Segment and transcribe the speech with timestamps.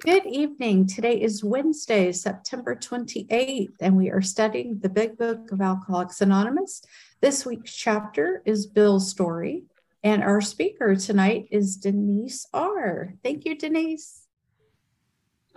[0.00, 0.86] Good evening.
[0.86, 6.82] Today is Wednesday, September 28th, and we are studying the Big Book of Alcoholics Anonymous.
[7.20, 9.64] This week's chapter is Bill's story,
[10.02, 13.12] and our speaker tonight is Denise R.
[13.22, 14.26] Thank you, Denise.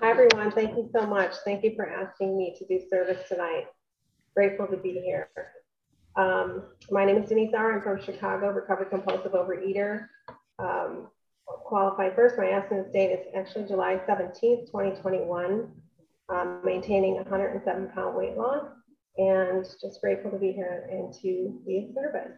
[0.01, 0.51] Hi, everyone.
[0.51, 1.31] Thank you so much.
[1.45, 3.67] Thank you for asking me to do service tonight.
[4.35, 5.29] Grateful to be here.
[6.17, 7.77] Um, my name is Denise R.
[7.77, 10.07] I'm from Chicago, recovered compulsive overeater.
[10.59, 11.07] Um,
[11.45, 12.37] qualified first.
[12.37, 15.71] My abstinence date is actually July 17th, 2021.
[16.29, 18.65] Um, maintaining 107 pound weight loss
[19.17, 22.37] and just grateful to be here and to be of service.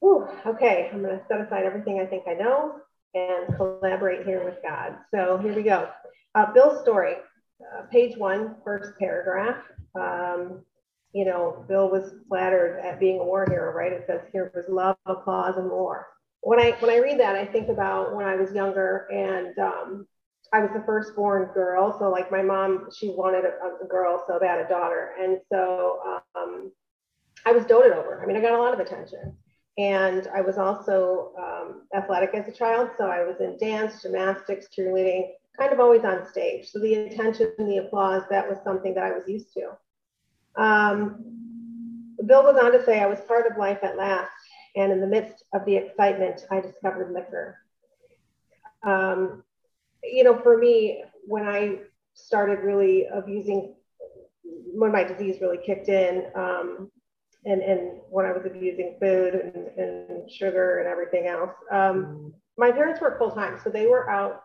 [0.00, 2.76] Whew, okay, I'm going to set aside everything I think I know
[3.14, 4.96] and collaborate here with God.
[5.10, 5.90] So here we go.
[6.34, 7.14] Uh, Bill's story,
[7.60, 9.62] uh, page one, first paragraph.
[9.94, 10.64] Um,
[11.12, 13.92] you know, Bill was flattered at being a war hero, right?
[13.92, 16.06] It says here was love, applause, and war
[16.46, 20.06] when I when I read that, I think about when I was younger and um,
[20.52, 21.98] I was the firstborn girl.
[21.98, 26.20] So like my mom, she wanted a, a girl so bad, a daughter, and so
[26.36, 26.70] um,
[27.44, 28.22] I was doted over.
[28.22, 29.36] I mean, I got a lot of attention,
[29.76, 32.90] and I was also um, athletic as a child.
[32.96, 36.70] So I was in dance, gymnastics, cheerleading, kind of always on stage.
[36.70, 40.62] So the attention, the applause, that was something that I was used to.
[40.62, 41.24] Um,
[42.24, 44.30] Bill goes on to say, I was part of life at last
[44.76, 47.58] and in the midst of the excitement, I discovered liquor.
[48.82, 49.42] Um,
[50.04, 51.78] you know, for me, when I
[52.14, 53.74] started really abusing,
[54.44, 56.90] when my disease really kicked in, um,
[57.46, 62.70] and, and when I was abusing food and, and sugar and everything else, um, my
[62.70, 63.58] parents worked full time.
[63.62, 64.42] So they were out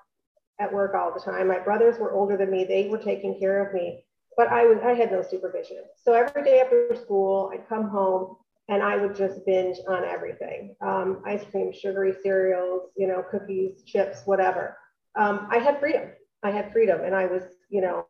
[0.60, 1.48] at work all the time.
[1.48, 2.64] My brothers were older than me.
[2.64, 4.06] They were taking care of me,
[4.38, 5.84] but I was, I had no supervision.
[6.04, 8.38] So every day after school, I'd come home
[8.72, 13.84] and I would just binge on everything um, ice cream, sugary cereals, you know, cookies,
[13.86, 14.78] chips, whatever.
[15.20, 16.10] Um, I had freedom.
[16.42, 18.08] I had freedom, and I was, you know,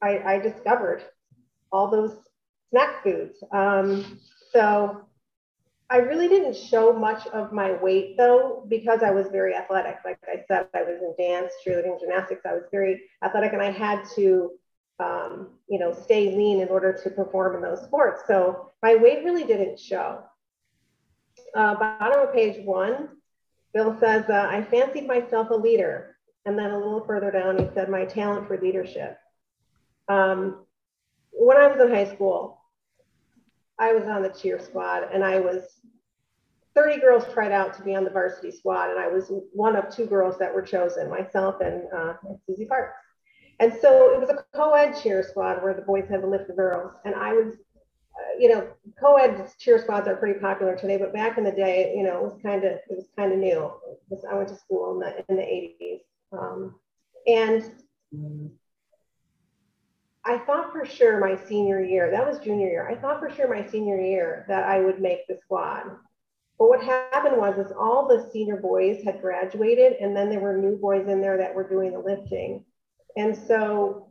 [0.00, 1.02] I, I discovered
[1.72, 2.16] all those
[2.70, 3.42] snack foods.
[3.52, 4.20] Um,
[4.52, 5.02] so
[5.90, 9.96] I really didn't show much of my weight though, because I was very athletic.
[10.04, 12.42] Like I said, I was in dance, cheerleading, gymnastics.
[12.46, 14.52] I was very athletic, and I had to
[14.98, 18.22] um, you know, stay lean in order to perform in those sports.
[18.26, 20.22] So my weight really didn't show.
[21.54, 23.08] Uh, bottom of page one,
[23.74, 26.16] Bill says, uh, I fancied myself a leader.
[26.46, 29.18] And then a little further down, he said, my talent for leadership.
[30.08, 30.64] Um,
[31.32, 32.60] when I was in high school,
[33.78, 35.64] I was on the cheer squad and I was
[36.74, 38.90] 30 girls tried out to be on the varsity squad.
[38.90, 42.14] And I was one of two girls that were chosen, myself and uh,
[42.46, 42.92] Susie Parks.
[43.58, 46.52] And so it was a co-ed cheer squad where the boys had to lift the
[46.52, 46.92] girls.
[47.04, 48.68] And I was, uh, you know,
[49.00, 52.22] co-ed cheer squads are pretty popular today, but back in the day, you know, it
[52.22, 53.72] was kind of, it was kind of new.
[54.08, 56.00] Was, I went to school in the, in the 80s.
[56.32, 56.74] Um,
[57.26, 57.72] and
[60.24, 63.48] I thought for sure my senior year, that was junior year, I thought for sure
[63.48, 65.84] my senior year that I would make the squad.
[66.58, 70.56] But what happened was is all the senior boys had graduated and then there were
[70.58, 72.64] new boys in there that were doing the lifting.
[73.16, 74.08] And so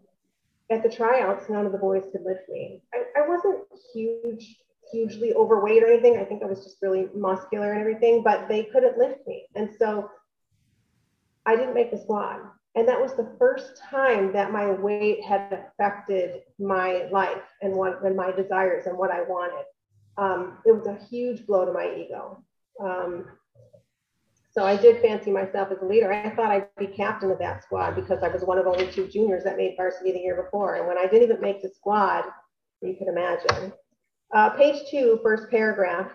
[0.69, 2.81] at the tryouts, none of the boys could lift me.
[2.93, 3.59] I, I wasn't
[3.93, 4.57] huge,
[4.91, 6.17] hugely overweight or anything.
[6.17, 9.45] I think I was just really muscular and everything, but they couldn't lift me.
[9.55, 10.09] And so
[11.45, 12.39] I didn't make the squad.
[12.75, 18.03] And that was the first time that my weight had affected my life and what
[18.03, 19.65] and my desires and what I wanted.
[20.17, 22.43] Um, it was a huge blow to my ego.
[22.81, 23.25] Um,
[24.55, 26.13] so I did fancy myself as a leader.
[26.13, 29.05] I thought I'd be captain of that squad because I was one of only two
[29.05, 30.75] juniors that made varsity the year before.
[30.75, 32.23] And when I didn't even make the squad,
[32.81, 33.73] you can imagine.
[34.33, 36.09] Uh, page two, first paragraph.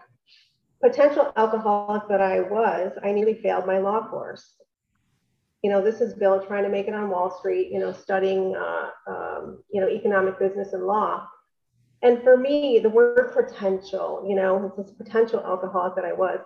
[0.83, 4.55] Potential alcoholic that I was, I nearly failed my law course.
[5.62, 8.57] You know, this is Bill trying to make it on Wall Street, you know, studying,
[8.57, 11.28] uh, um, you know, economic business and law.
[12.01, 16.41] And for me, the word potential, you know, this potential alcoholic that I was,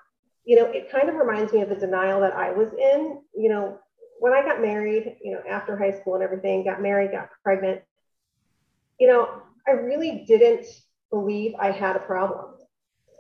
[0.45, 3.21] you know, it kind of reminds me of the denial that I was in.
[3.37, 3.79] You know,
[4.19, 7.81] when I got married, you know, after high school and everything, got married, got pregnant,
[8.99, 10.67] you know, I really didn't
[11.11, 12.55] believe I had a problem.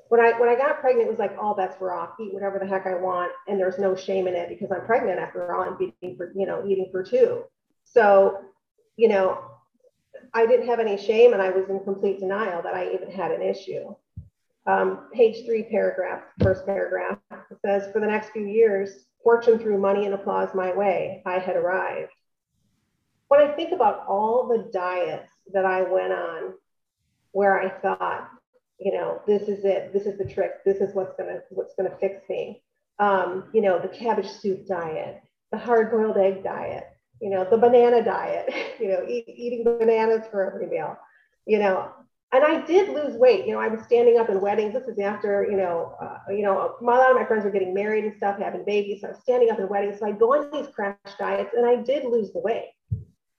[0.09, 2.11] When I when I got pregnant, it was like oh, all bets were off.
[2.21, 5.19] Eat whatever the heck I want, and there's no shame in it because I'm pregnant
[5.19, 5.62] after all.
[5.62, 7.44] I'm eating for you know eating for two.
[7.85, 8.41] So,
[8.97, 9.38] you know,
[10.32, 13.32] I didn't have any shame, and I was in complete denial that I even had
[13.32, 13.94] an issue
[14.66, 19.78] um, page three paragraph, first paragraph, it says, for the next few years, fortune threw
[19.78, 21.22] money and applause my way.
[21.26, 22.11] I had arrived.
[23.28, 26.55] When I think about all the diets that I went on
[27.32, 28.31] where I thought,
[28.78, 31.96] you know, this is it, this is the trick, this is what's gonna what's gonna
[32.00, 32.62] fix me.
[32.99, 35.20] Um, you know, the cabbage soup diet,
[35.50, 36.84] the hard-boiled egg diet,
[37.20, 40.96] you know, the banana diet, you know, eat, eating bananas for every meal,
[41.46, 41.90] you know.
[42.34, 43.46] And I did lose weight.
[43.46, 44.75] You know, I was standing up in weddings.
[44.75, 47.72] This is after, you know, uh, you know, a lot of my friends were getting
[47.72, 49.02] married and stuff, having babies.
[49.02, 50.00] So I was standing up in weddings.
[50.00, 52.72] So I go on these crash diets, and I did lose the weight.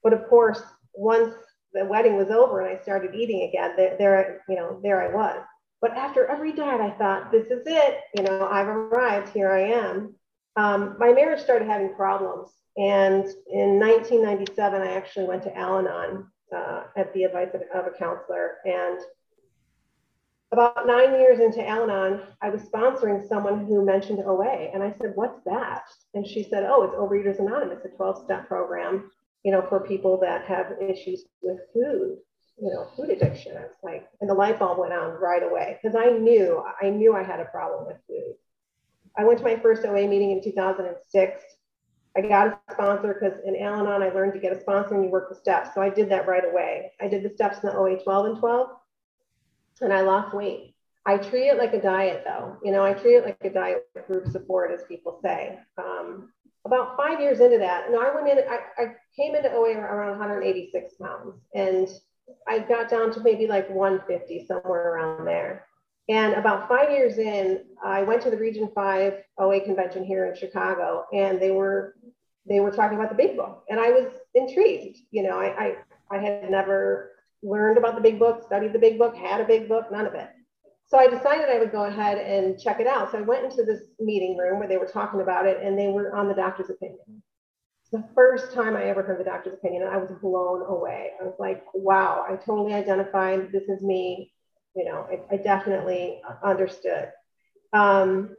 [0.02, 0.62] But of course,
[0.94, 1.34] once
[1.74, 5.14] the wedding was over and I started eating again, there, there, you know, there I
[5.14, 5.44] was.
[5.82, 7.98] But after every diet, I thought, this is it.
[8.14, 9.28] You know, I've arrived.
[9.28, 10.14] Here I am.
[10.56, 12.48] Um, my marriage started having problems.
[12.78, 17.86] And in 1997, I actually went to Al Anon uh, at the advice of, of,
[17.86, 18.56] a counselor.
[18.64, 18.98] And
[20.52, 24.70] about nine years into Al Anon, I was sponsoring someone who mentioned OA.
[24.72, 25.84] And I said, What's that?
[26.14, 29.10] And she said, Oh, it's Overeaters Anonymous, a 12 step program,
[29.44, 32.18] you know, for people that have issues with food
[32.58, 33.56] you know, food addiction.
[33.56, 36.88] I was like, and the light bulb went on right away because I knew, I
[36.88, 38.34] knew I had a problem with food.
[39.18, 41.42] I went to my first OA meeting in 2006.
[42.16, 45.04] I got a sponsor because in Al Anon, I learned to get a sponsor and
[45.04, 45.70] you work the steps.
[45.74, 46.92] So I did that right away.
[47.00, 48.68] I did the steps in the OA 12 and 12
[49.82, 50.74] and I lost weight.
[51.04, 52.56] I treat it like a diet though.
[52.64, 55.58] You know, I treat it like a diet with group support, as people say.
[55.78, 56.32] Um,
[56.64, 60.18] about five years into that, and I went in, I, I came into OA around
[60.18, 61.88] 186 pounds and
[62.48, 65.65] I got down to maybe like 150, somewhere around there.
[66.08, 70.36] And about five years in, I went to the Region 5 OA convention here in
[70.36, 71.96] Chicago, and they were
[72.48, 73.64] they were talking about the big book.
[73.68, 74.98] And I was intrigued.
[75.10, 75.76] You know, I, I,
[76.16, 77.10] I had never
[77.42, 80.14] learned about the big book, studied the big book, had a big book, none of
[80.14, 80.30] it.
[80.86, 83.10] So I decided I would go ahead and check it out.
[83.10, 85.88] So I went into this meeting room where they were talking about it, and they
[85.88, 87.22] were on the doctor's opinion
[87.82, 91.10] It's the first time I ever heard the doctor's opinion, and I was blown away.
[91.20, 93.50] I was like, wow, I totally identified.
[93.50, 94.32] This is me.
[94.76, 97.10] You know, I, I definitely understood.
[97.72, 98.36] Um,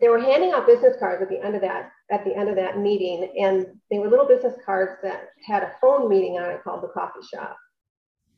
[0.00, 2.56] they were handing out business cards at the end of that at the end of
[2.56, 6.62] that meeting, and they were little business cards that had a phone meeting on it
[6.62, 7.56] called the coffee shop.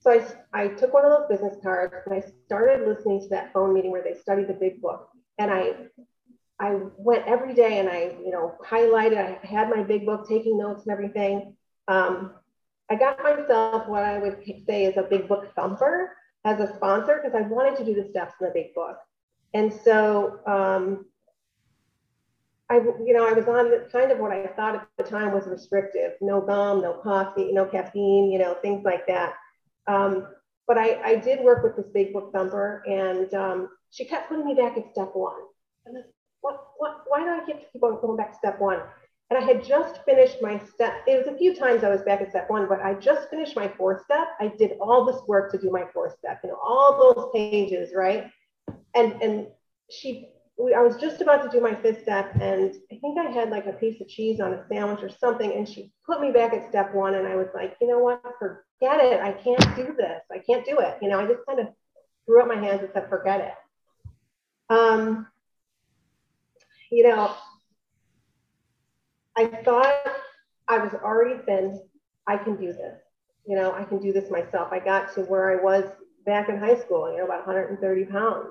[0.00, 0.24] So I,
[0.62, 3.90] I took one of those business cards and I started listening to that phone meeting
[3.90, 5.08] where they studied the big book.
[5.38, 5.74] And I
[6.60, 10.58] I went every day and I, you know, highlighted, I had my big book, taking
[10.58, 11.54] notes and everything.
[11.86, 12.34] Um,
[12.90, 16.12] I got myself what I would say is a big book thumper
[16.44, 18.98] as a sponsor because I wanted to do the steps in the big book.
[19.54, 21.06] And so, um,
[22.70, 25.46] I, you know, I was on kind of what I thought at the time was
[25.46, 29.34] restrictive, no gum, no coffee, no caffeine, you know, things like that.
[29.86, 30.28] Um,
[30.66, 34.44] but I, I did work with this big book thumper and um, she kept putting
[34.44, 35.40] me back at step one.
[35.86, 36.04] And
[36.42, 38.80] what, what, why do I keep going back to step one?
[39.30, 41.02] And I had just finished my step.
[41.06, 43.56] It was a few times I was back at step one, but I just finished
[43.56, 44.28] my fourth step.
[44.40, 47.90] I did all this work to do my fourth step, you know, all those pages,
[47.94, 48.30] right?
[48.94, 49.48] And and
[49.90, 53.30] she, we, I was just about to do my fifth step, and I think I
[53.30, 56.30] had like a piece of cheese on a sandwich or something, and she put me
[56.30, 59.20] back at step one, and I was like, you know what, forget it.
[59.20, 60.22] I can't do this.
[60.32, 60.96] I can't do it.
[61.02, 61.68] You know, I just kind of
[62.24, 63.54] threw up my hands and said, forget it.
[64.70, 65.26] Um,
[66.90, 67.34] you know,
[69.38, 69.94] I thought
[70.66, 71.80] I was already thin.
[72.26, 72.98] I can do this.
[73.46, 74.72] You know, I can do this myself.
[74.72, 75.84] I got to where I was
[76.26, 78.48] back in high school, you know, about 130 pounds.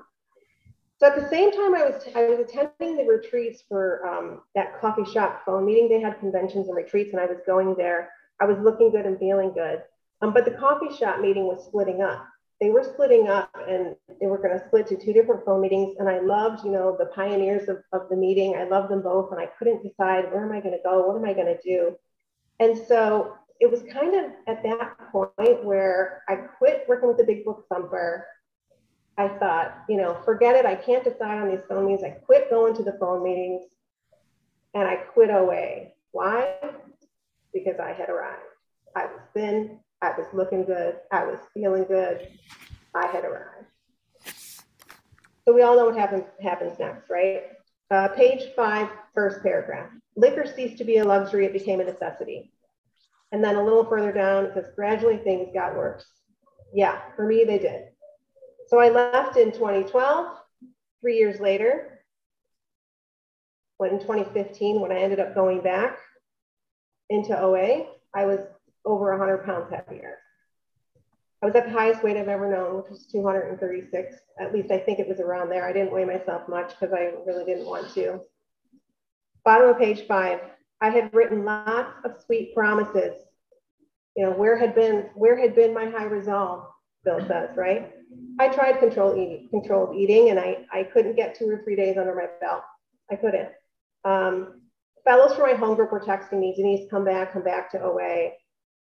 [0.98, 4.80] So at the same time, I was I was attending the retreats for um, that
[4.80, 5.90] coffee shop phone meeting.
[5.90, 8.10] They had conventions and retreats, and I was going there.
[8.40, 9.82] I was looking good and feeling good.
[10.22, 12.26] Um, but the coffee shop meeting was splitting up
[12.60, 15.96] they were splitting up and they were going to split to two different phone meetings.
[15.98, 18.56] And I loved, you know, the pioneers of, of the meeting.
[18.56, 19.30] I loved them both.
[19.30, 21.06] And I couldn't decide where am I going to go?
[21.06, 21.96] What am I going to do?
[22.58, 27.24] And so it was kind of at that point where I quit working with the
[27.24, 28.26] big book thumper.
[29.16, 30.66] I thought, you know, forget it.
[30.66, 32.04] I can't decide on these phone meetings.
[32.04, 33.64] I quit going to the phone meetings
[34.74, 35.88] and I quit OA.
[36.10, 36.54] Why?
[37.52, 38.42] Because I had arrived.
[38.96, 40.96] I was thin, I was looking good.
[41.10, 42.28] I was feeling good.
[42.94, 43.66] I had arrived.
[45.44, 47.44] So we all know what happens, happens next, right?
[47.90, 49.90] Uh, page five, first paragraph.
[50.14, 52.52] Liquor ceased to be a luxury, it became a necessity.
[53.32, 56.04] And then a little further down, it says, gradually things got worse.
[56.74, 57.84] Yeah, for me, they did.
[58.68, 60.36] So I left in 2012.
[61.00, 62.00] Three years later,
[63.78, 65.98] when in 2015, when I ended up going back
[67.08, 68.40] into OA, I was
[68.88, 70.18] over 100 pounds heavier.
[71.42, 74.16] I was at the highest weight I've ever known, which was 236.
[74.40, 75.68] At least I think it was around there.
[75.68, 78.20] I didn't weigh myself much because I really didn't want to.
[79.44, 80.40] Bottom of page five,
[80.80, 83.14] I had written lots of sweet promises.
[84.16, 86.64] You know, where had been where had been my high resolve?
[87.04, 87.92] Bill says, right?
[88.40, 91.96] I tried control eating, controlled eating, and I I couldn't get two or three days
[91.96, 92.62] under my belt.
[93.10, 93.50] I couldn't.
[94.04, 94.62] Um,
[95.04, 98.32] fellows from my home group were texting me, Denise, come back, come back to OA.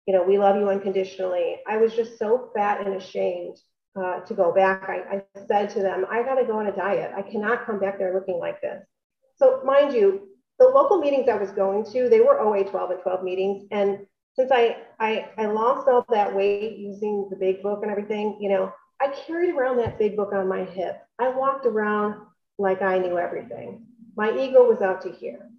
[0.06, 1.58] You know, we love you unconditionally.
[1.68, 3.58] I was just so fat and ashamed
[3.96, 4.88] uh, to go back.
[4.88, 7.12] I, I said to them, I got to go on a diet.
[7.16, 8.84] I cannot come back there looking like this.
[9.38, 10.28] So, mind you,
[10.60, 13.68] the local meetings I was going to, they were OA 12 and 12 meetings.
[13.72, 18.38] And since I, I, I lost all that weight using the big book and everything,
[18.40, 18.72] you know,
[19.02, 21.02] I carried around that big book on my hip.
[21.20, 22.22] I walked around
[22.58, 23.86] like I knew everything.
[24.16, 25.50] My ego was out to here.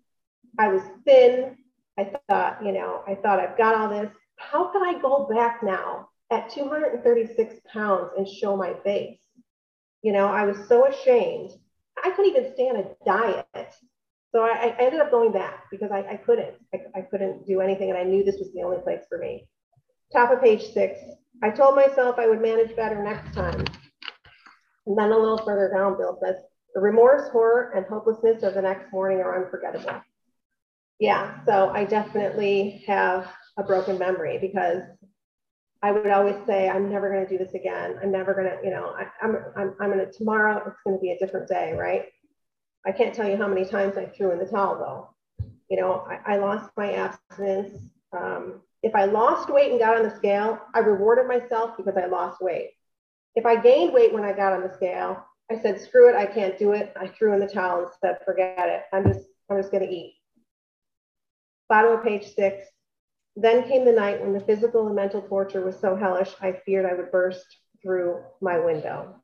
[0.58, 1.56] I was thin.
[1.98, 4.10] I thought, you know, I thought I've got all this.
[4.36, 9.18] How can I go back now at 236 pounds and show my face?
[10.02, 11.52] You know, I was so ashamed.
[12.02, 13.74] I couldn't even stay on a diet.
[14.32, 16.54] So I, I ended up going back because I, I couldn't.
[16.74, 19.48] I, I couldn't do anything, and I knew this was the only place for me.
[20.12, 20.98] Top of page six.
[21.42, 23.64] I told myself I would manage better next time.
[24.86, 26.36] And then a little further down, Bill says,
[26.74, 30.02] the remorse, horror, and hopelessness of the next morning are unforgettable.
[30.98, 33.26] Yeah, so I definitely have
[33.58, 34.82] a broken memory because
[35.82, 37.98] I would always say, I'm never going to do this again.
[38.02, 40.96] I'm never going to, you know, I, I'm, I'm, I'm going to, tomorrow it's going
[40.96, 42.06] to be a different day, right?
[42.86, 45.46] I can't tell you how many times I threw in the towel though.
[45.68, 47.78] You know, I, I lost my abstinence.
[48.12, 52.06] Um, if I lost weight and got on the scale, I rewarded myself because I
[52.06, 52.70] lost weight.
[53.34, 56.26] If I gained weight when I got on the scale, I said, screw it, I
[56.26, 56.92] can't do it.
[56.98, 58.82] I threw in the towel and said, forget it.
[58.92, 60.14] I'm just, I'm just gonna eat.
[61.68, 62.66] Bottom of page six.
[63.36, 66.86] Then came the night when the physical and mental torture was so hellish, I feared
[66.86, 67.44] I would burst
[67.82, 69.16] through my window.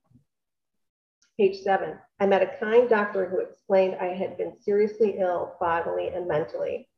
[1.41, 1.99] Page seven.
[2.21, 6.89] I met a kind doctor who explained I had been seriously ill bodily and mentally.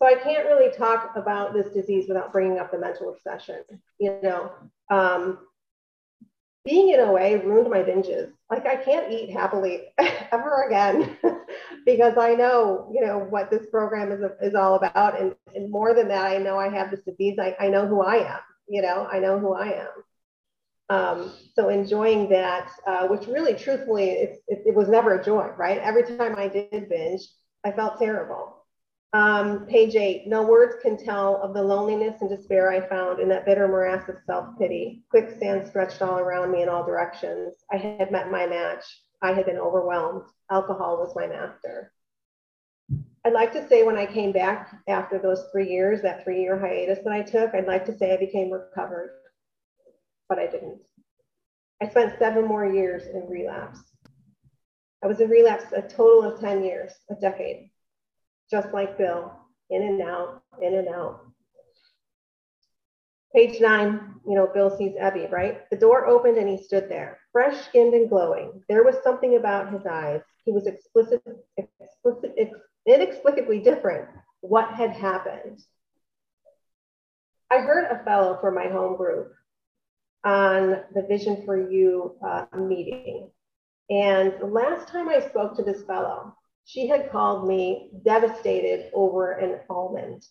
[0.00, 3.62] So I can't really talk about this disease without bringing up the mental obsession.
[3.98, 4.50] You know,
[4.90, 5.38] um,
[6.64, 8.32] being in OA ruined my binges.
[8.50, 11.16] Like I can't eat happily ever again
[11.86, 15.20] because I know, you know, what this program is, is all about.
[15.20, 17.38] And, and more than that, I know I have this disease.
[17.38, 19.88] I, I know who I am, you know, I know who I am.
[20.90, 25.48] Um, so enjoying that, uh, which really truthfully, it, it, it was never a joy,
[25.56, 25.78] right?
[25.78, 27.22] Every time I did binge,
[27.64, 28.59] I felt terrible.
[29.12, 33.28] Um, page eight, no words can tell of the loneliness and despair I found in
[33.30, 35.02] that bitter morass of self-pity.
[35.10, 37.54] Quicksand stretched all around me in all directions.
[37.72, 38.84] I had met my match.
[39.20, 40.22] I had been overwhelmed.
[40.48, 41.92] Alcohol was my master.
[43.24, 46.58] I'd like to say when I came back after those three years, that three year
[46.58, 49.10] hiatus that I took, I'd like to say I became recovered,
[50.28, 50.78] but I didn't.
[51.82, 53.80] I spent seven more years in relapse.
[55.02, 57.70] I was in relapse a total of 10 years, a decade
[58.50, 59.32] just like Bill,
[59.70, 61.20] in and out, in and out.
[63.34, 65.70] Page nine, you know, Bill sees Ebby, right?
[65.70, 68.62] The door opened and he stood there, fresh skinned and glowing.
[68.68, 70.20] There was something about his eyes.
[70.44, 71.22] He was explicit,
[71.56, 72.50] explicit,
[72.86, 74.08] inexplicably different.
[74.40, 75.60] What had happened?
[77.52, 79.32] I heard a fellow from my home group
[80.24, 83.30] on the Vision for You uh, meeting.
[83.90, 89.32] And the last time I spoke to this fellow, she had called me devastated over
[89.32, 90.24] an almond.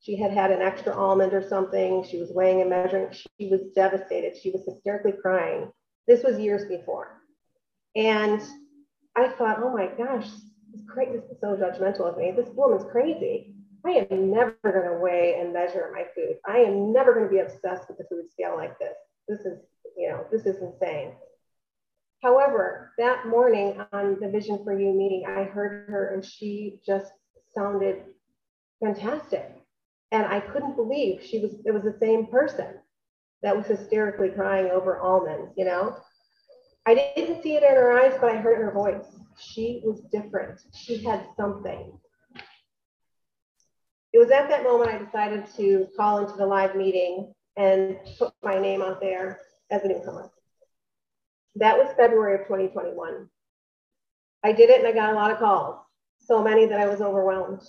[0.00, 2.04] She had had an extra almond or something.
[2.04, 3.12] She was weighing and measuring.
[3.12, 4.36] She was devastated.
[4.36, 5.70] She was hysterically crying.
[6.06, 7.20] This was years before.
[7.96, 8.40] And
[9.16, 10.28] I thought, oh my gosh,
[10.72, 11.18] this, crazy.
[11.18, 12.32] this is so judgmental of me.
[12.36, 13.54] This woman's crazy.
[13.84, 16.36] I am never going to weigh and measure my food.
[16.46, 18.94] I am never going to be obsessed with the food scale like this.
[19.28, 19.58] This is,
[19.96, 21.12] you know, this is insane.
[22.22, 27.12] However, that morning on the Vision for You meeting, I heard her and she just
[27.54, 28.02] sounded
[28.82, 29.54] fantastic.
[30.10, 32.78] And I couldn't believe she was, it was the same person
[33.42, 35.96] that was hysterically crying over almonds, you know?
[36.86, 39.04] I didn't see it in her eyes, but I heard her voice.
[39.38, 40.60] She was different.
[40.74, 41.92] She had something.
[44.12, 48.32] It was at that moment I decided to call into the live meeting and put
[48.42, 50.30] my name out there as a newcomer.
[51.56, 53.28] That was February of 2021.
[54.44, 55.80] I did it and I got a lot of calls,
[56.18, 57.62] so many that I was overwhelmed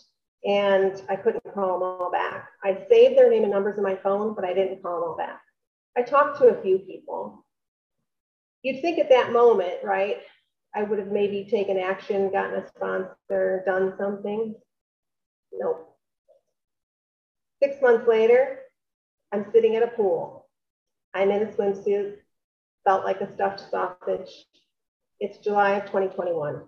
[0.43, 2.49] and I couldn't call them all back.
[2.63, 5.17] I saved their name and numbers in my phone, but I didn't call them all
[5.17, 5.41] back.
[5.97, 7.45] I talked to a few people.
[8.61, 10.17] You'd think at that moment, right,
[10.75, 14.55] I would have maybe taken action, gotten a sponsor, done something.
[15.51, 15.97] Nope.
[17.61, 18.59] Six months later,
[19.31, 20.47] I'm sitting at a pool.
[21.13, 22.17] I'm in a swimsuit
[22.89, 24.47] felt like a stuffed sausage.
[25.19, 26.63] It's July of 2021.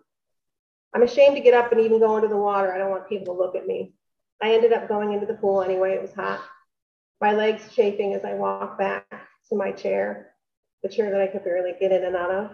[0.93, 2.71] I'm ashamed to get up and even go into the water.
[2.71, 3.93] I don't want people to look at me.
[4.39, 5.95] I ended up going into the pool anyway.
[5.95, 6.39] It was hot.
[7.21, 9.07] My legs chafing as I walk back
[9.49, 10.35] to my chair,
[10.83, 12.51] the chair that I could barely get in and out of.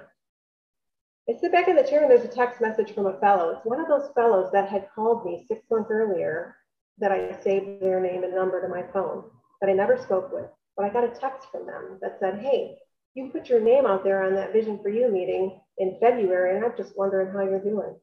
[1.29, 3.49] I sit back in the chair and there's a text message from a fellow.
[3.49, 6.55] It's one of those fellows that had called me six months earlier
[6.99, 9.25] that I saved their name and number to my phone
[9.59, 10.45] that I never spoke with.
[10.77, 12.77] But I got a text from them that said, hey,
[13.17, 16.63] you put your name out there on that Vision for You meeting in February, and
[16.63, 17.95] I'm just wondering how you're doing.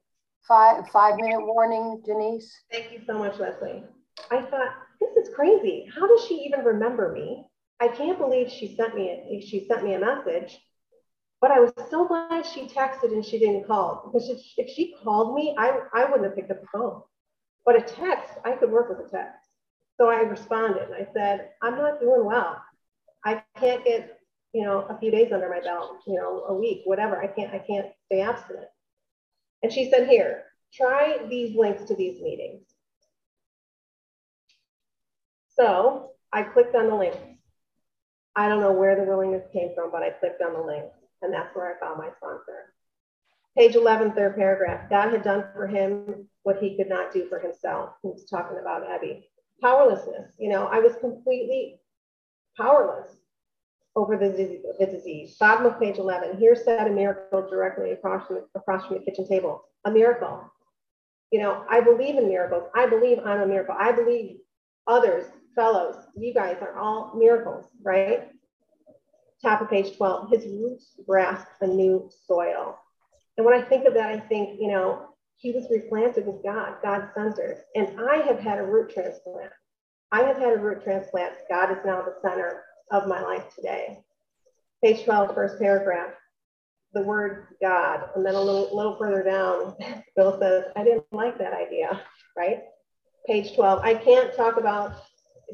[0.47, 2.52] Five five minute warning, Denise.
[2.71, 3.85] Thank you so much, Leslie.
[4.30, 5.88] I thought, this is crazy.
[5.94, 7.47] How does she even remember me?
[7.80, 10.59] I can't believe she sent me a, she sent me a message.
[11.40, 14.94] But I was so glad she texted and she didn't call because if, if she
[15.02, 17.02] called me, I, I wouldn't have picked up the phone.
[17.66, 19.47] But a text, I could work with a text.
[19.99, 20.85] So I responded.
[20.85, 22.62] and I said, I'm not doing well.
[23.25, 24.18] I can't get,
[24.54, 27.20] you know, a few days under my belt, you know, a week, whatever.
[27.20, 28.68] I can't, I can't stay abstinent.
[29.64, 32.62] And she said, here, try these links to these meetings.
[35.56, 37.18] So I clicked on the links.
[38.37, 40.87] I don't know where the willingness came from, but I clicked on the link
[41.23, 42.73] and that's where I found my sponsor.
[43.56, 44.88] Page 11, third paragraph.
[44.88, 47.90] God had done for him what he could not do for himself.
[48.02, 49.28] He was talking about Abby.
[49.61, 50.34] Powerlessness.
[50.38, 51.80] You know, I was completely
[52.56, 53.08] powerless
[53.96, 55.36] over the, the disease.
[55.38, 56.38] Bottom of page 11.
[56.38, 59.64] Here said a miracle directly across from, across from the kitchen table.
[59.84, 60.50] A miracle.
[61.30, 62.64] You know, I believe in miracles.
[62.74, 63.76] I believe I'm a miracle.
[63.78, 64.38] I believe
[64.86, 68.28] others, fellows, you guys are all miracles, right?
[69.42, 70.30] Top of page 12.
[70.30, 72.78] His roots grasp a new soil.
[73.36, 76.76] And when I think of that, I think, you know, he was replanted with God,
[76.82, 77.64] God centered.
[77.74, 79.50] And I have had a root transplant.
[80.12, 81.34] I have had a root transplant.
[81.50, 83.99] God is now the center of my life today.
[84.83, 86.11] Page 12, first paragraph.
[86.93, 88.09] The word God.
[88.14, 89.76] And then a little, little further down,
[90.17, 92.00] Bill says, I didn't like that idea,
[92.37, 92.62] right?
[93.26, 93.81] Page 12.
[93.83, 94.93] I can't talk about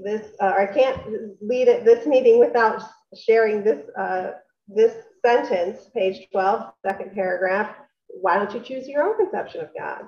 [0.02, 1.00] this, uh, I can't
[1.40, 2.82] lead it, this meeting without
[3.16, 4.32] sharing this, uh,
[4.68, 4.94] this
[5.24, 7.74] sentence, page 12, second paragraph
[8.20, 10.02] why don't you choose your own conception of God?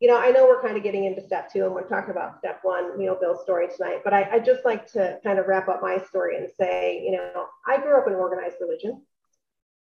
[0.00, 2.38] You know, I know we're kind of getting into step two and we're talking about
[2.38, 5.46] step one, you know, Bill's story tonight, but I, I just like to kind of
[5.46, 9.02] wrap up my story and say, you know, I grew up in organized religion.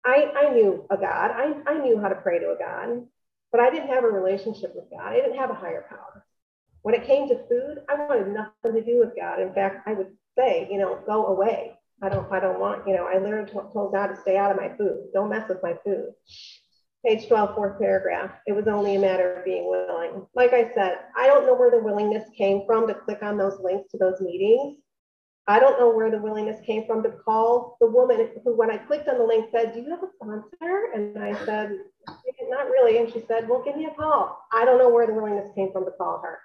[0.06, 3.06] I, I knew a God, I, I knew how to pray to a God,
[3.52, 5.02] but I didn't have a relationship with God.
[5.02, 6.26] I didn't have a higher power.
[6.84, 9.42] When it came to food, I wanted nothing to do with God.
[9.42, 11.74] In fact, I would say, you know, go away.
[12.02, 14.58] I don't, I don't want, you know, I literally told God to stay out of
[14.58, 15.08] my food.
[15.14, 16.14] Don't mess with my food.
[17.06, 18.32] Page 12, fourth paragraph.
[18.48, 20.26] It was only a matter of being willing.
[20.36, 23.60] Like I said, I don't know where the willingness came from to click on those
[23.62, 24.78] links to those meetings.
[25.50, 28.78] I don't know where the willingness came from to call the woman who, when I
[28.78, 30.92] clicked on the link, said, Do you have a sponsor?
[30.94, 31.78] And I said,
[32.50, 32.98] Not really.
[32.98, 34.46] And she said, Well, give me a call.
[34.52, 36.40] I don't know where the willingness came from to call her.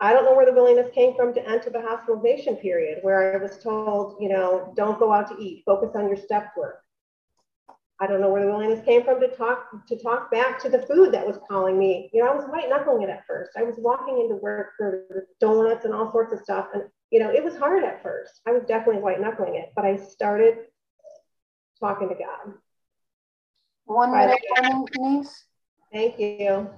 [0.00, 3.36] I don't know where the willingness came from to enter the hospitalization period where I
[3.40, 6.82] was told, you know, don't go out to eat, focus on your step work.
[8.02, 10.82] I don't know where the willingness came from to talk to talk back to the
[10.82, 12.10] food that was calling me.
[12.12, 13.52] You know, I was white knuckling it at first.
[13.56, 17.30] I was walking into work for donuts and all sorts of stuff, and you know,
[17.30, 18.40] it was hard at first.
[18.44, 20.56] I was definitely white knuckling it, but I started
[21.78, 22.54] talking to God.
[23.84, 24.40] One minute,
[24.92, 25.44] Denise.
[25.92, 26.70] Thank you.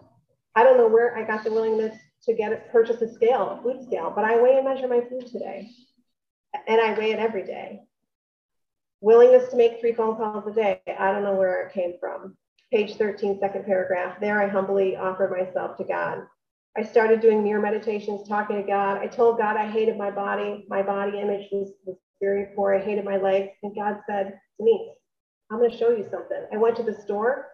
[0.55, 3.63] I don't know where I got the willingness to get it, purchase a scale, a
[3.63, 5.71] food scale, but I weigh and measure my food today,
[6.69, 7.81] and I weigh it every day.
[9.05, 10.81] Willingness to make three phone calls a day.
[10.99, 12.38] I don't know where it came from.
[12.73, 14.19] Page 13, second paragraph.
[14.19, 16.23] There I humbly offered myself to God.
[16.75, 18.97] I started doing mirror meditations, talking to God.
[18.97, 20.64] I told God I hated my body.
[20.71, 22.75] My body image was, was very poor.
[22.75, 23.51] I hated my legs.
[23.62, 24.95] And God said me,
[25.51, 26.47] I'm going to show you something.
[26.51, 27.49] I went to the store.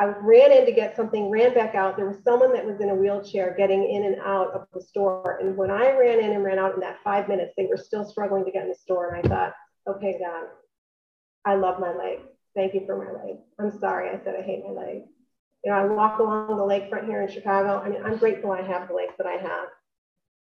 [0.00, 1.98] I ran in to get something, ran back out.
[1.98, 5.38] There was someone that was in a wheelchair getting in and out of the store.
[5.42, 8.06] And when I ran in and ran out in that five minutes, they were still
[8.06, 9.12] struggling to get in the store.
[9.12, 9.52] And I thought,
[9.86, 10.46] okay, God,
[11.44, 12.20] I love my leg.
[12.54, 13.36] Thank you for my leg.
[13.58, 15.02] I'm sorry I said I hate my leg.
[15.64, 17.78] You know, I walk along the lakefront here in Chicago.
[17.78, 19.68] I mean, I'm grateful I have the lake that I have.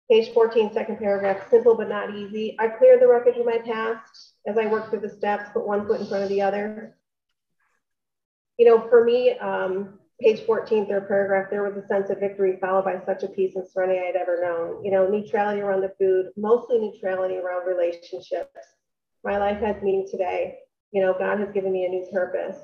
[0.09, 2.55] Page 14, second paragraph, simple but not easy.
[2.59, 5.87] I cleared the wreckage of my past as I worked through the steps, put one
[5.87, 6.97] foot in front of the other.
[8.57, 12.57] You know, for me, um, page 14, third paragraph, there was a sense of victory
[12.59, 14.83] followed by such a peace and serenity I'd ever known.
[14.83, 18.59] You know, neutrality around the food, mostly neutrality around relationships.
[19.23, 20.57] My life has meaning today
[20.91, 22.57] you know, God has given me a new purpose.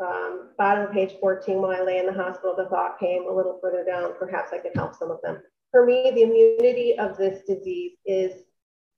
[0.00, 3.34] Um, bottom of page 14, while I lay in the hospital, the thought came a
[3.34, 5.38] little further down, perhaps I could help some of them.
[5.70, 8.32] For me, the immunity of this disease is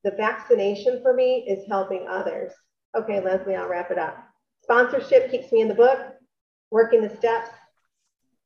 [0.04, 2.52] the vaccination for me is helping others.
[2.96, 4.16] Okay, Leslie, I'll wrap it up.
[4.62, 5.98] Sponsorship keeps me in the book,
[6.70, 7.50] working the steps,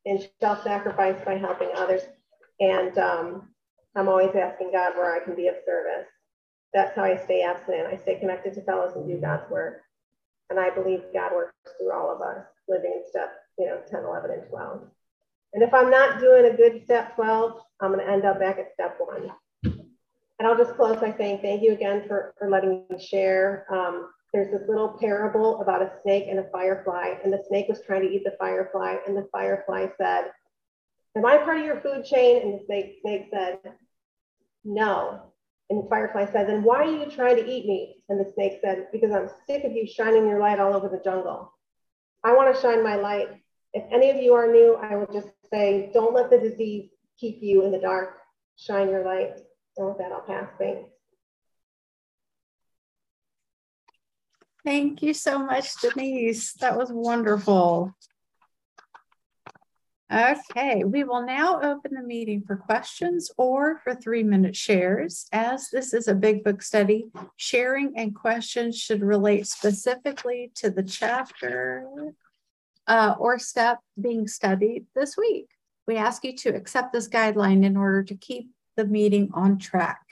[0.07, 2.03] and self sacrifice by helping others.
[2.61, 3.51] And um,
[3.97, 6.09] I'm always asking God where I can be of service.
[6.73, 7.87] That's how I stay abstinent.
[7.87, 9.83] I stay connected to fellows and do God's work.
[10.51, 14.05] And I believe God works through all of us living in step, you know, 10,
[14.05, 14.83] 11, and 12.
[15.55, 18.59] And if I'm not doing a good step 12, I'm going to end up back
[18.59, 19.31] at step one.
[19.65, 23.67] And I'll just close by saying thank you again for, for letting me share.
[23.71, 27.83] Um, there's this little parable about a snake and a firefly, and the snake was
[27.87, 30.33] trying to eat the firefly, and the firefly said,
[31.17, 32.43] Am I part of your food chain?
[32.43, 33.61] And the snake, snake said,
[34.65, 35.34] No.
[35.71, 38.03] And the firefly said, Then why are you trying to eat me?
[38.09, 41.01] And the snake said, Because I'm sick of you shining your light all over the
[41.03, 41.53] jungle.
[42.23, 43.29] I want to shine my light.
[43.73, 47.39] If any of you are new, I would just say, Don't let the disease keep
[47.43, 48.19] you in the dark.
[48.57, 49.33] Shine your light.
[49.77, 50.49] And with that, I'll pass.
[50.59, 50.91] Thanks.
[54.65, 56.55] Thank you so much, Denise.
[56.55, 57.95] That was wonderful.
[60.13, 65.27] Okay, we will now open the meeting for questions or for three minute shares.
[65.33, 70.83] As this is a big book study, sharing and questions should relate specifically to the
[70.83, 71.87] chapter
[72.87, 75.49] uh, or step being studied this week.
[75.87, 80.03] We ask you to accept this guideline in order to keep the meeting on track.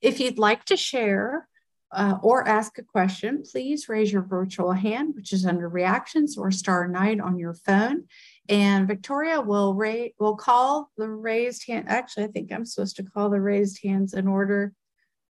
[0.00, 1.48] If you'd like to share
[1.90, 6.50] uh, or ask a question, please raise your virtual hand, which is under reactions or
[6.50, 8.04] star nine on your phone.
[8.48, 11.86] And Victoria will rate will call the raised hand.
[11.88, 14.72] Actually, I think I'm supposed to call the raised hands in order.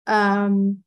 [0.07, 0.83] Um,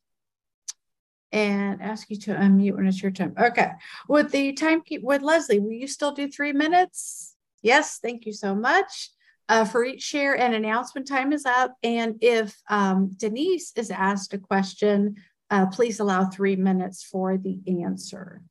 [1.32, 3.34] and ask you to unmute when it's your turn.
[3.38, 3.70] Okay.
[4.08, 7.34] With the time with Leslie, will you still do three minutes?
[7.62, 9.10] Yes, thank you so much.
[9.48, 11.74] Uh, for each share and announcement time is up.
[11.82, 15.16] And if um, Denise is asked a question,
[15.50, 18.42] uh, please allow three minutes for the answer.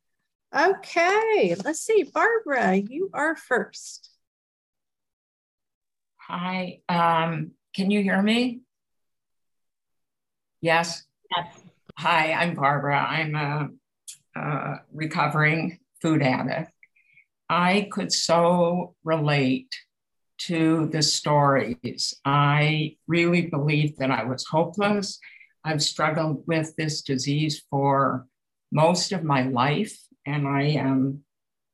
[0.55, 2.03] Okay, let's see.
[2.03, 4.09] Barbara, you are first.
[6.17, 8.61] Hi, um, can you hear me?
[10.59, 11.03] Yes?
[11.35, 11.61] Yes.
[11.97, 12.99] Hi, I'm Barbara.
[12.99, 13.69] I'm a,
[14.39, 16.71] a recovering food addict.
[17.49, 19.73] I could so relate
[20.47, 22.13] to the stories.
[22.25, 25.19] I really believed that I was hopeless
[25.63, 28.25] I've struggled with this disease for
[28.71, 31.23] most of my life, and I am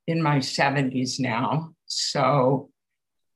[0.08, 1.74] in my 70s now.
[1.86, 2.70] So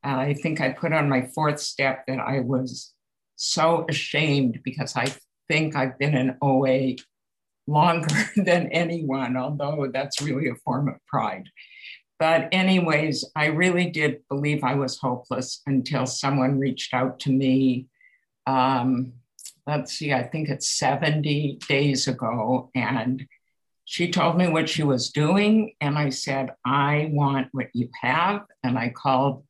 [0.04, 2.92] uh, I think I put on my fourth step that I was
[3.36, 5.12] so ashamed because I
[5.48, 6.96] think I've been in OA
[7.66, 11.48] longer than anyone, although that's really a form of pride.
[12.18, 17.88] But, anyways, I really did believe I was hopeless until someone reached out to me.
[18.46, 19.14] Um,
[19.66, 22.70] let's see, I think it's 70 days ago.
[22.76, 23.26] And
[23.84, 25.74] she told me what she was doing.
[25.80, 28.42] And I said, I want what you have.
[28.62, 29.44] And I called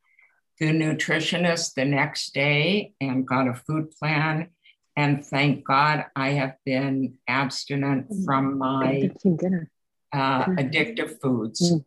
[0.58, 4.48] the nutritionist the next day and got a food plan.
[4.96, 9.10] And thank God I have been abstinent from my
[10.12, 11.84] uh, addictive foods mm.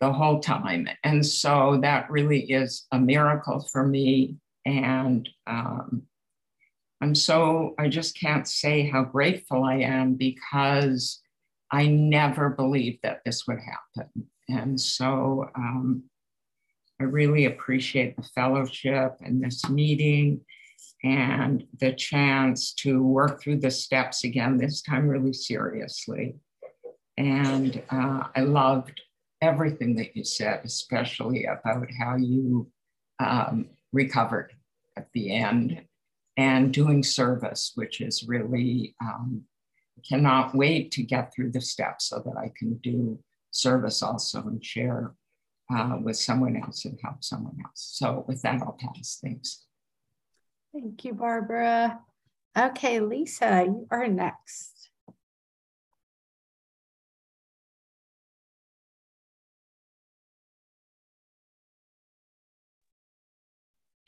[0.00, 0.88] the whole time.
[1.02, 4.36] And so that really is a miracle for me.
[4.66, 6.02] And um,
[7.00, 11.22] I'm so, I just can't say how grateful I am because
[11.72, 14.10] I never believed that this would happen.
[14.48, 16.04] And so um,
[17.00, 20.40] I really appreciate the fellowship and this meeting
[21.02, 26.36] and the chance to work through the steps again, this time really seriously.
[27.16, 29.00] And uh, I loved
[29.42, 32.70] everything that you said, especially about how you
[33.18, 34.52] um, recovered
[34.96, 35.82] at the end
[36.36, 39.42] and doing service, which is really, um,
[40.08, 43.18] cannot wait to get through the steps so that I can do
[43.50, 45.14] service also and share
[45.74, 47.94] uh, with someone else and help someone else.
[47.94, 49.18] So with that, I'll pass.
[49.22, 49.64] Thanks.
[50.72, 52.00] Thank you, Barbara.
[52.56, 54.90] Okay, Lisa, you are next.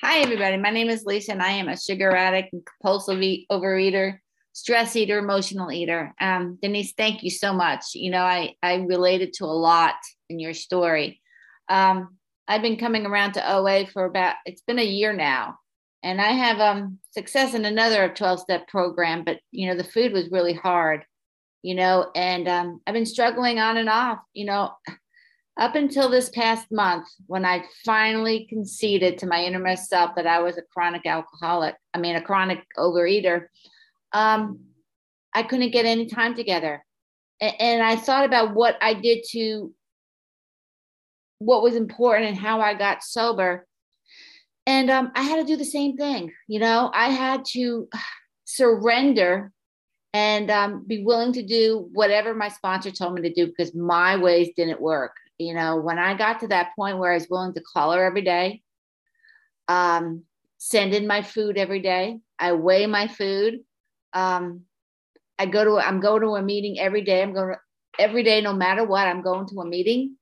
[0.00, 0.56] Hi, everybody.
[0.56, 3.18] My name is Lisa, and I am a sugar addict and compulsive
[3.50, 4.18] overeater,
[4.58, 6.12] stress eater, emotional eater.
[6.20, 7.94] Um, Denise, thank you so much.
[7.94, 9.94] You know, I, I related to a lot
[10.28, 11.20] in your story.
[11.68, 12.16] Um,
[12.48, 15.58] I've been coming around to OA for about, it's been a year now.
[16.02, 20.12] And I have um, success in another 12 step program, but, you know, the food
[20.12, 21.04] was really hard,
[21.62, 24.72] you know, and um, I've been struggling on and off, you know
[25.58, 30.38] up until this past month when I finally conceded to my innermost self that I
[30.38, 33.46] was a chronic alcoholic, I mean, a chronic overeater,
[34.12, 34.60] um,
[35.34, 36.84] I couldn't get any time together.
[37.40, 39.72] And, I thought about what I did to
[41.38, 43.64] what was important and how I got sober.
[44.66, 46.32] And um, I had to do the same thing.
[46.48, 47.88] You know, I had to
[48.44, 49.52] surrender
[50.14, 54.16] and um, be willing to do whatever my sponsor told me to do because my
[54.16, 55.12] ways didn't work.
[55.38, 58.04] You know, when I got to that point where I was willing to call her
[58.04, 58.62] every day,
[59.68, 60.24] um,
[60.56, 63.60] send in my food every day, I weigh my food.
[64.18, 64.62] Um,
[65.38, 67.22] I go to I'm going to a meeting every day.
[67.22, 67.58] I'm going to
[67.98, 69.06] every day, no matter what.
[69.06, 70.16] I'm going to a meeting,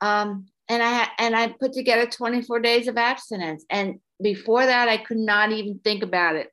[0.00, 3.64] um, and I and I put together 24 days of abstinence.
[3.68, 6.48] And before that, I could not even think about it.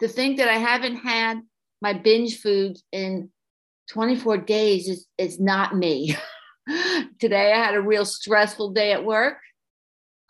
[0.00, 1.40] To think that I haven't had
[1.82, 3.30] my binge foods in
[3.90, 6.16] 24 days is, is not me.
[7.18, 9.38] Today I had a real stressful day at work.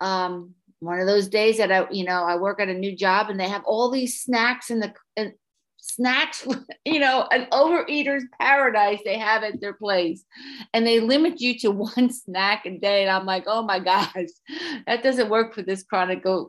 [0.00, 3.28] Um, one of those days that I, you know, I work at a new job
[3.28, 5.34] and they have all these snacks in the in,
[5.80, 6.46] snacks,
[6.84, 10.24] you know, an overeater's paradise they have at their place.
[10.72, 13.02] And they limit you to one snack a day.
[13.02, 14.14] And I'm like, oh my gosh,
[14.86, 16.44] that doesn't work for this chronic uh,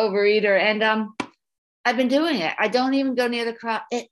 [0.00, 0.58] overeater.
[0.58, 1.14] And um,
[1.84, 2.54] I've been doing it.
[2.58, 3.82] I don't even go near the crowd.
[3.90, 4.08] It,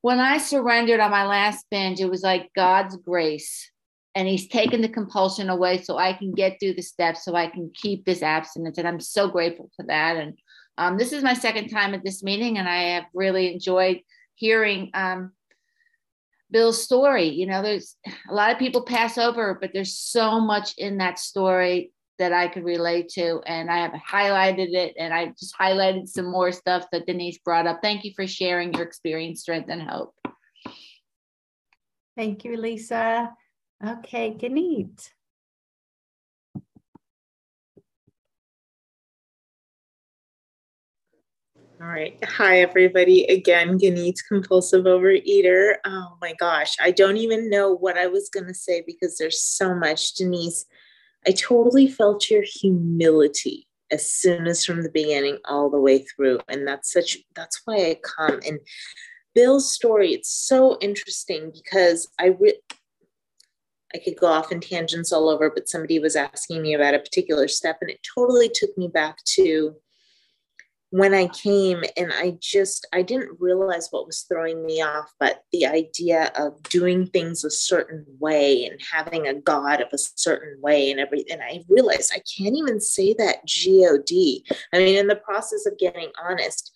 [0.00, 3.70] when I surrendered on my last binge, it was like God's grace.
[4.14, 7.46] And he's taken the compulsion away so I can get through the steps so I
[7.46, 8.78] can keep this abstinence.
[8.78, 10.16] And I'm so grateful for that.
[10.16, 10.36] And
[10.78, 14.00] um, this is my second time at this meeting, and I have really enjoyed
[14.36, 15.32] hearing um,
[16.50, 17.28] Bill's story.
[17.28, 17.96] You know, there's
[18.30, 22.48] a lot of people pass over, but there's so much in that story that I
[22.48, 23.40] could relate to.
[23.46, 27.66] And I have highlighted it and I just highlighted some more stuff that Denise brought
[27.66, 27.80] up.
[27.82, 30.14] Thank you for sharing your experience, strength, and hope.
[32.16, 33.32] Thank you, Lisa.
[33.84, 35.10] Okay, Ganeet.
[41.80, 42.18] All right.
[42.24, 43.22] Hi, everybody.
[43.26, 45.76] Again, Ganeet, compulsive overeater.
[45.84, 46.74] Oh my gosh.
[46.80, 50.14] I don't even know what I was going to say because there's so much.
[50.14, 50.66] Denise,
[51.24, 56.40] I totally felt your humility as soon as from the beginning all the way through.
[56.48, 58.40] And that's such, that's why I come.
[58.44, 58.58] And
[59.36, 62.60] Bill's story, it's so interesting because I, re-
[63.94, 66.98] I could go off in tangents all over, but somebody was asking me about a
[66.98, 69.76] particular step and it totally took me back to
[70.90, 75.42] when I came and I just I didn't realize what was throwing me off, but
[75.52, 80.60] the idea of doing things a certain way and having a God of a certain
[80.62, 81.40] way and everything.
[81.40, 84.46] I realized I can't even say that G-O-D.
[84.72, 86.72] I mean, in the process of getting honest.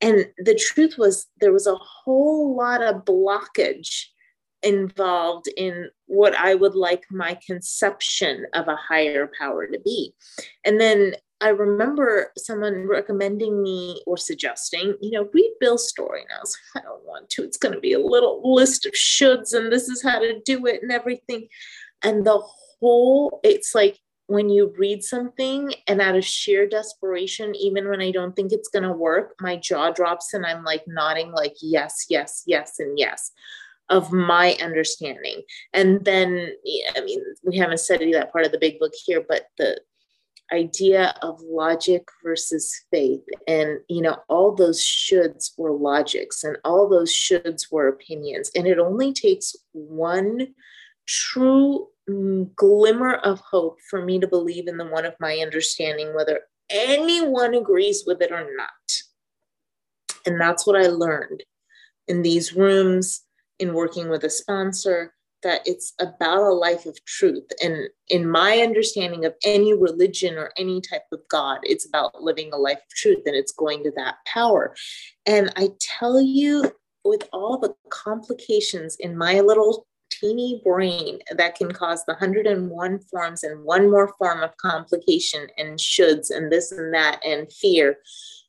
[0.00, 4.06] And the truth was there was a whole lot of blockage
[4.64, 10.14] involved in what I would like my conception of a higher power to be.
[10.64, 16.20] And then I remember someone recommending me or suggesting, you know, read Bill's story.
[16.22, 17.42] And I was like, I don't want to.
[17.42, 20.66] It's going to be a little list of shoulds and this is how to do
[20.66, 21.48] it and everything.
[22.02, 22.40] And the
[22.80, 28.12] whole, it's like when you read something and out of sheer desperation, even when I
[28.12, 32.06] don't think it's going to work, my jaw drops and I'm like nodding, like, yes,
[32.08, 33.32] yes, yes, and yes
[33.88, 35.42] of my understanding.
[35.74, 36.52] And then,
[36.96, 39.80] I mean, we haven't studied that part of the big book here, but the
[40.52, 43.22] idea of logic versus faith.
[43.48, 48.50] And you know all those shoulds were logics and all those shoulds were opinions.
[48.54, 50.48] And it only takes one
[51.06, 56.14] true mm, glimmer of hope for me to believe in the one of my understanding
[56.14, 58.68] whether anyone agrees with it or not.
[60.24, 61.42] And that's what i learned
[62.06, 63.22] in these rooms
[63.58, 67.46] in working with a sponsor that it's about a life of truth.
[67.62, 72.50] And in my understanding of any religion or any type of God, it's about living
[72.52, 74.74] a life of truth and it's going to that power.
[75.26, 76.72] And I tell you,
[77.04, 83.42] with all the complications in my little teeny brain that can cause the 101 forms
[83.42, 87.96] and one more form of complication and shoulds and this and that and fear,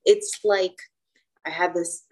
[0.06, 0.76] it's like
[1.46, 2.06] I had this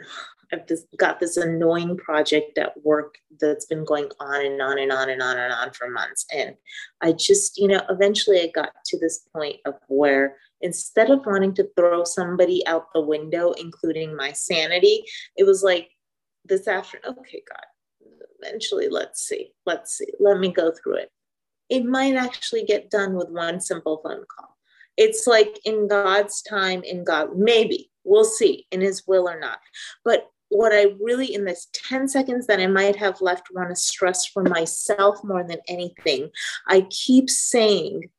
[0.54, 4.92] I've just got this annoying project at work that's been going on and on and
[4.92, 6.26] on and on and on for months.
[6.34, 6.56] And
[7.02, 11.54] I just, you know, eventually I got to this point of where instead of wanting
[11.56, 15.04] to throw somebody out the window, including my sanity,
[15.38, 15.90] it was like
[16.46, 17.66] this afternoon, okay, God,
[18.42, 21.12] eventually let's see, let's see, let me go through it.
[21.70, 24.58] It might actually get done with one simple phone call.
[24.98, 29.60] It's like in God's time, in God, maybe we'll see in his will or not.
[30.04, 33.76] But what I really, in this 10 seconds that I might have left, want to
[33.76, 36.30] stress for myself more than anything,
[36.68, 38.10] I keep saying,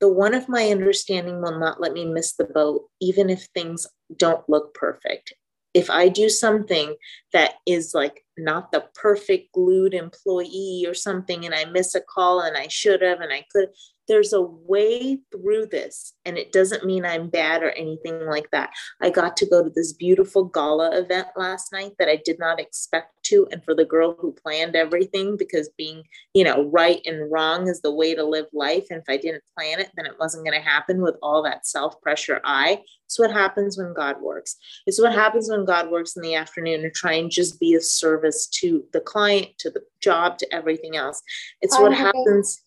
[0.00, 3.88] the one of my understanding will not let me miss the boat, even if things
[4.16, 5.34] don't look perfect.
[5.74, 6.94] If I do something
[7.32, 12.40] that is like not the perfect glued employee or something and I miss a call
[12.40, 13.68] and I should have and I could
[14.08, 18.70] there's a way through this and it doesn't mean i'm bad or anything like that.
[19.02, 22.58] I got to go to this beautiful gala event last night that i did not
[22.58, 26.02] expect to and for the girl who planned everything because being
[26.34, 29.44] you know right and wrong is the way to live life and if i didn't
[29.56, 32.80] plan it then it wasn't going to happen with all that self pressure i.
[33.08, 34.56] It's what happens when god works.
[34.86, 37.80] It's what happens when god works in the afternoon to try and just be a
[38.28, 41.22] service to the client to the job to everything else
[41.62, 42.62] it's what happens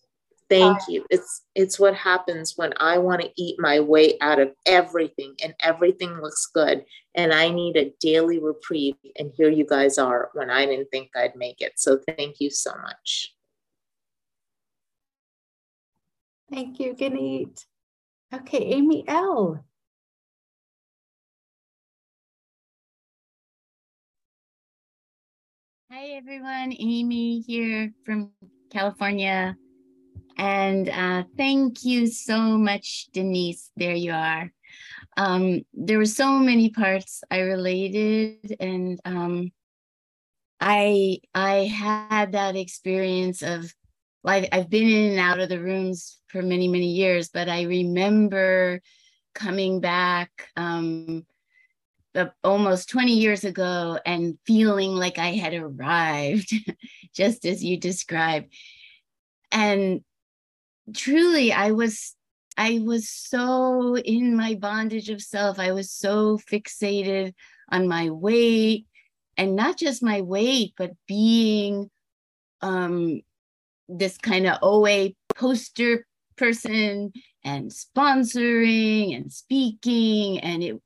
[0.48, 1.06] Thank you.
[1.08, 5.54] It's it's what happens when I want to eat my way out of everything and
[5.62, 10.50] everything looks good and I need a daily reprieve and here you guys are when
[10.50, 11.72] I didn't think I'd make it.
[11.76, 13.34] So thank you so much.
[16.50, 17.64] Thank you, Ganeet.
[18.34, 19.64] Okay, Amy L.
[25.94, 28.30] Hi everyone, Amy here from
[28.70, 29.54] California.
[30.38, 33.70] And uh, thank you so much, Denise.
[33.76, 34.50] There you are.
[35.18, 39.52] Um, there were so many parts I related, and um,
[40.58, 43.70] I I had that experience of
[44.22, 47.64] well, I've been in and out of the rooms for many many years, but I
[47.64, 48.80] remember
[49.34, 51.26] coming back um,
[52.44, 56.52] almost 20 years ago and feeling like I had arrived,
[57.14, 58.52] just as you described.
[59.50, 60.02] And
[60.94, 62.16] truly i was
[62.56, 67.32] i was so in my bondage of self i was so fixated
[67.70, 68.86] on my weight
[69.36, 71.88] and not just my weight but being
[72.62, 73.20] um
[73.88, 77.12] this kind of oa poster person
[77.44, 80.82] and sponsoring and speaking and it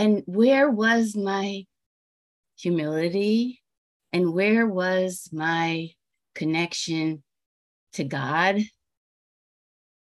[0.00, 1.64] and where was my
[2.56, 3.60] humility
[4.12, 5.90] and where was my
[6.34, 7.22] connection
[7.92, 8.60] to god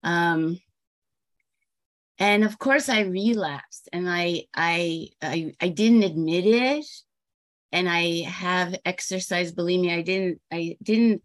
[0.02, 0.58] um,
[2.18, 6.86] and of course I relapsed and I, I, I, I didn't admit it.
[7.72, 9.98] And I have exercise bulimia.
[9.98, 11.22] I didn't, I didn't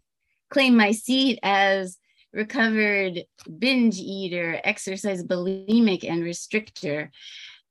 [0.50, 1.96] claim my seat as
[2.32, 3.22] recovered
[3.58, 7.10] binge eater, exercise bulimic and restrictor.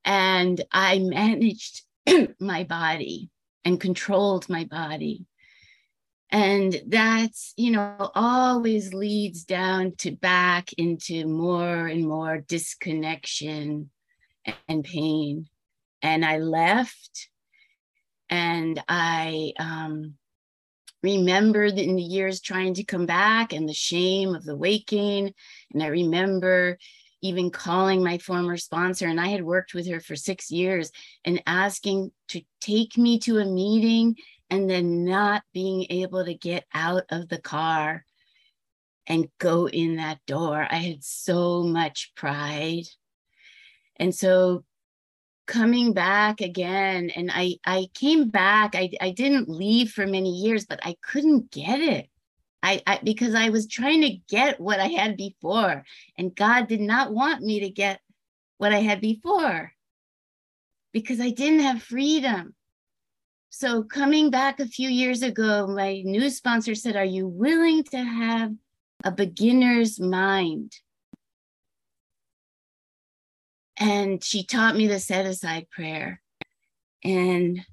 [0.05, 1.83] And I managed
[2.39, 3.29] my body
[3.65, 5.25] and controlled my body.
[6.31, 13.89] And that's you know always leads down to back into more and more disconnection
[14.67, 15.47] and pain.
[16.01, 17.29] And i left
[18.29, 20.13] and i um,
[21.01, 25.33] remembered in the years trying to come back and the shame of the waking.
[25.73, 26.77] And i remember
[27.21, 30.91] even calling my former sponsor and i had worked with her for six years
[31.25, 34.15] and asking to take me to a meeting
[34.49, 38.03] and then not being able to get out of the car
[39.09, 40.65] and go in that door.
[40.69, 42.85] I had so much pride.
[43.97, 44.63] And so
[45.47, 50.65] coming back again, and I, I came back, I, I didn't leave for many years,
[50.65, 52.07] but I couldn't get it.
[52.61, 55.83] I, I because I was trying to get what I had before,
[56.17, 58.01] and God did not want me to get
[58.57, 59.73] what I had before
[60.91, 62.55] because I didn't have freedom.
[63.49, 67.97] So, coming back a few years ago, my new sponsor said, Are you willing to
[67.97, 68.53] have
[69.03, 70.73] a beginner's mind?
[73.77, 76.21] And she taught me the set aside prayer.
[77.03, 77.65] And,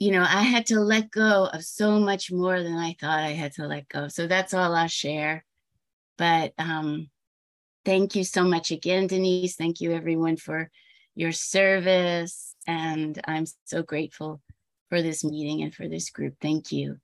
[0.00, 3.32] you know, I had to let go of so much more than I thought I
[3.32, 4.08] had to let go.
[4.08, 5.44] So, that's all I'll share.
[6.18, 7.10] But um,
[7.84, 9.56] thank you so much again, Denise.
[9.56, 10.70] Thank you, everyone, for
[11.14, 14.40] your service and I'm so grateful
[14.88, 16.34] for this meeting and for this group.
[16.40, 16.98] Thank you.